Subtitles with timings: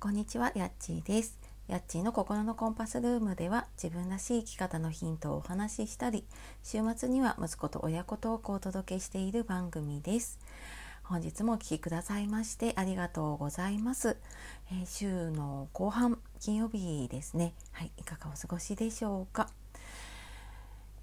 [0.00, 1.36] こんにちは、やっちーです。
[1.66, 6.24] やっちーの心のコンパスルームでは自分らしい生き方のヒントをお話ししたり、
[6.62, 10.38] 週末には息子と親子トークをお届けしている番組です。
[11.02, 14.16] 本日もお聴きくださいましてありがとうございます。
[14.70, 17.52] えー、週の後半、金曜日ですね。
[17.72, 19.50] はい、いかがお過ごしでしょうか。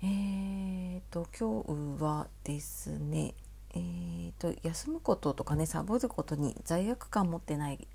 [0.04, 3.34] えーと、今日はですね、
[3.74, 7.86] えーと、休むこととかねサボることに罪悪感持ってない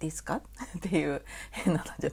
[0.00, 0.42] ですか？
[0.78, 1.22] っていう
[1.52, 2.12] 変な話。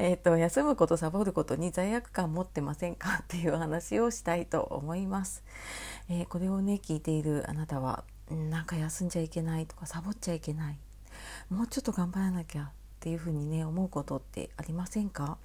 [0.00, 3.20] えっ、と休むことサボることに罪悪感持ってませんか？
[3.22, 5.44] っていう話をしたいと思います、
[6.08, 10.78] えー、これをね聞いているあなたはなんか休んじゃいけないとかサボっちゃいけない。
[11.48, 15.38] もうちょっと頑張らなきゃっていうふうにね思うことってありませんか？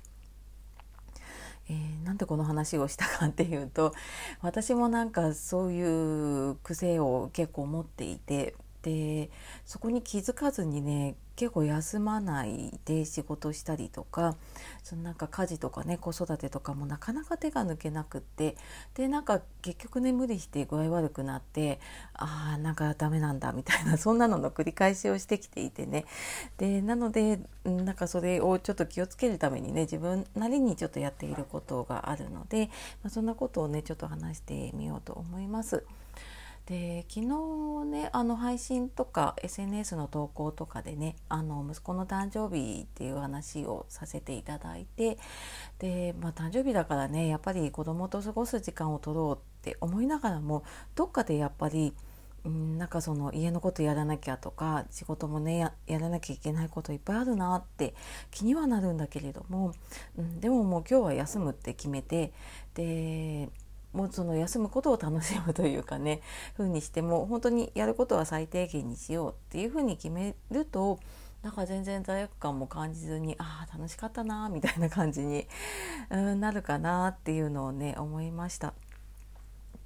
[1.70, 3.94] えー、なんでこの話をしたかっていうと
[4.42, 9.30] 私もなんかそういう癖を結構持っていてで
[9.66, 14.36] そこに気づかずにね結構休まないで仕事したりとか
[14.84, 18.56] そのなんか家事とかね子育てとかもなかなか手が抜けなくって
[18.94, 21.80] でなんか結局ね無理して具合悪くなって
[22.14, 26.06] あーなんかダメなんだみたいなそんなのの繰り返しをしてきていてね
[26.58, 32.68] でなのでなんかそれをちょっと気をつけるためにね自分なりにちょっとやっていることがあるので、
[33.02, 35.84] まあ、そんなことをねちょっと話してみようと思います。
[36.72, 45.18] で昨日ねあの配信とか SNS の投稿とかでねあの息子の誕生日っていう話をさせていただいて
[45.80, 50.64] で、まあ、誕生日だからねやっぱり子供と過ごす時間を取ろうって思いながらも
[50.96, 51.94] どっかでやっぱり
[52.48, 57.94] んなんかその家のことやらなきゃとか仕事もねやらなきゃいけないこといっぱいあるなって
[58.32, 59.74] 気にはなるんだけれども、
[60.18, 62.32] うん、でももう今日は休むって決めて
[62.76, 63.50] で
[63.94, 66.22] もうその休むことを楽しむというかね
[66.58, 71.00] 風にしても本当にやることは最低限にしようっていうふうに決めると
[71.44, 75.48] なんか全然罪悪感も感じずにああ楽しかったなみたいな感じに、
[76.12, 78.76] なるかなっていうのをね思いました。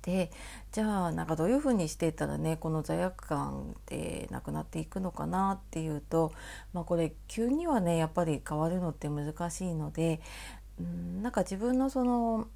[0.02, 0.32] で
[0.72, 6.32] じゃあなんかどういうふうにしていったらねこの罪悪感ってなくなっていくのかなっていうと、
[6.74, 10.22] まあ、これ急にはねやっぱり変わるのって難しいので、
[10.80, 12.48] うん、なんか自分のその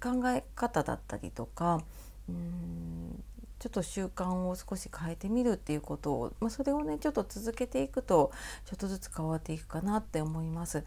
[0.00, 1.80] 考え方だったりとか
[2.28, 3.24] うん
[3.58, 8.30] ちょっと習慣を少し変えてみるっていうことを、まあ、それをねちょっと続けていくと
[8.66, 10.84] ちょっとずつ変わっていくかなって思います。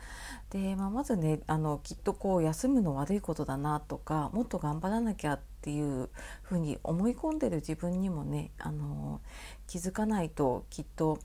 [0.52, 6.09] で、まあ、まずねあのきっとこう休むの悪いことだなとかもっと頑張らなきゃっていう
[6.44, 9.20] ふうに思い込んでる自分にもねあの
[9.68, 11.20] 気づかないときっと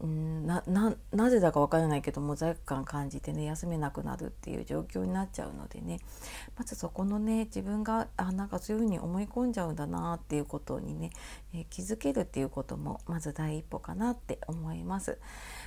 [0.00, 0.62] うんな
[1.12, 6.00] なぜだかわからないけども罪悪感感じてね休めなくなるっていう状況になっちゃうのでね
[6.58, 11.10] まずそこのね自分があなんかそういうふうに思い込んじゃうんだなっていうことにね、
[11.54, 15.18] えー、気づけるっていうこともまず第一歩かなって思います。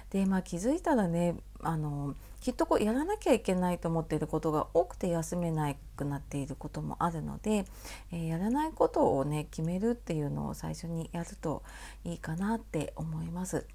[0.10, 7.66] でまあ気づいたらねあのきっとこうやらなきゃいけないと思っていることが多くて休めなくなっていることもあるので、
[8.12, 11.64] えー、やらないことをね決めるっていうのを最初にやると
[12.04, 13.66] いいかなって思います。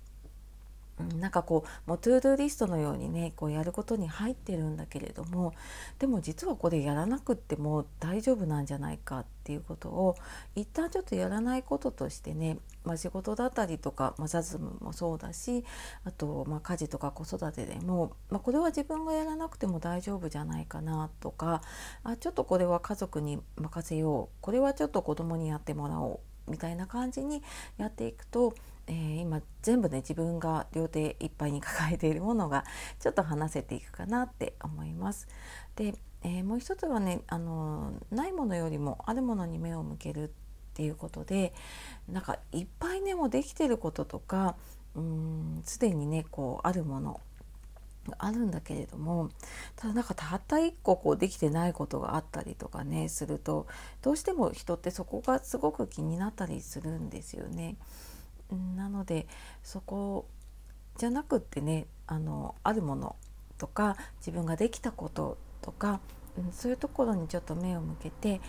[1.19, 5.55] なんかこうもうトゥードゥリストのようにねこうやることに入ってるんだけれども
[5.99, 10.17] でも実はこれやらなくっても大丈夫なんじゃないかっていうことを
[10.55, 15.65] 一旦ちょっとやらないこととしてね、まあ、仕事だったりとか、まあ、雑務もそうだし
[16.05, 21.63] あと、ま、家事とか子育てでも、まあ、これは自分がやらなくても大丈夫じゃないかなとか
[22.05, 27.43] あちょっとこれは家族に任せようこれはちょっと子供にやってもらおうみたいな感じに
[27.79, 28.55] やっていくと
[28.87, 32.65] えー、今全部ね自分が両手いっぱいに抱えているものが
[32.99, 35.29] ちょっと話せていくかなって思います。
[35.77, 40.31] で、えー、もう一つはねあのないものよりもあるものに目を向ける
[40.73, 41.53] っていうことで
[42.09, 44.57] なんかいっぱいねもうできてることとか
[45.65, 47.21] すでにねこうあるもの
[48.19, 49.31] あるんだけれども
[49.77, 53.67] ただなんかたった一個こうできてないことがあったりとかねすると
[54.03, 57.77] どうしても人ってそこがすごく気になったりするんですよね。
[58.55, 59.27] なので
[59.63, 60.27] そこ
[60.97, 63.17] じゃなくってねあのあるもの
[63.59, 66.01] とか自分ができたこととか、
[66.37, 68.41] うん、そういうところにちょっと目を向けて、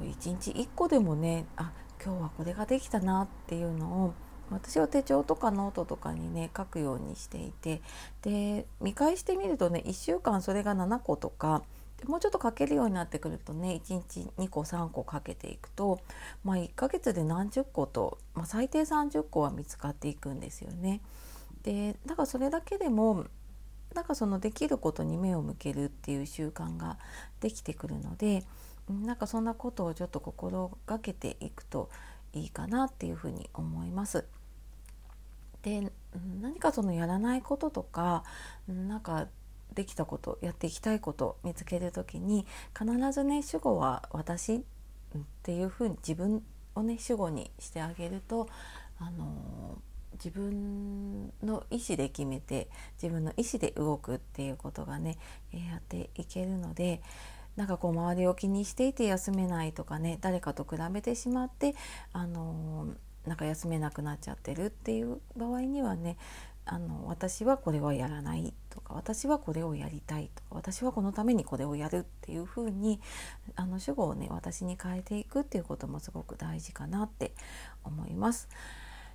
[0.00, 1.72] うん、一日一個でもねあ
[2.04, 4.14] 今日はこれができたなっていうのを
[4.50, 7.82] 私は手帳とかノートとかにね書くようにしていて
[8.22, 11.62] で見返してみるとね1週間それが7個とか
[11.98, 16.00] でもうちょっとかけるようになってくるとね1日2個3個かけていくと、
[16.44, 21.00] まあ、1ヶ月で何十個と、まあ、最低30個は見つかっていくんですよね。
[21.62, 23.26] でだからそれだけでも
[23.94, 26.98] なんかそのできることに目を向けるっていう習慣が
[27.40, 28.44] できてくるので
[28.88, 31.90] なんかそんなことをちょっと心がけていくと
[32.32, 34.24] いいかなっていうふうに思います。
[35.62, 35.92] で
[36.40, 38.22] 何かそのやらないこととか
[38.68, 39.26] なんか
[39.78, 42.46] できたことやっていきたいこと見つける時に
[42.76, 44.60] 必ずね主語は私っ
[45.44, 46.42] ていうふうに自分
[46.74, 48.48] をね主語にしてあげると
[48.98, 49.78] あの
[50.14, 52.68] 自分の意思で決めて
[53.00, 55.16] 自分の意思で動くっていうことがね、
[55.52, 57.00] えやっていけるので
[57.54, 61.76] なんかこう周りを気にしていて休めないとかね誰かと比べてしまって
[62.12, 62.88] あの
[63.28, 66.16] なんか休めなくなっちゃってるっていう場合にはね
[66.70, 73.00] あの私はこれはやらないとか私はこれをやりたいとか私はこのためにこれをやるっていうふうに
[73.56, 77.32] あの主語をね私に変えていくっていうこともすごく大事かなって
[77.84, 78.48] 思います。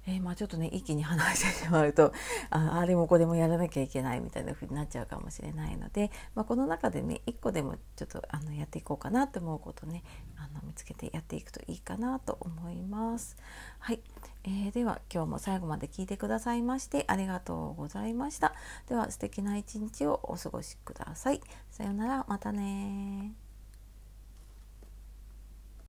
[0.06, 2.14] えー、まあちょっとね一気に話してしまうと
[2.50, 10.04] あ あれもこれもやらなきゃいけないみたいな風になっちゃうかもしれないので、まあ、この中でね一個でもちょっとあのやっていこうかなと思うことね
[10.36, 13.38] あの見つけてやっていくといいかなと思います。
[13.80, 14.02] はい、
[14.44, 18.54] えー、では今日も最後まで聞いてくださいましてありがとうございました。
[18.88, 21.42] では素敵な一日をお過ごしください。
[21.72, 23.43] さようならまたね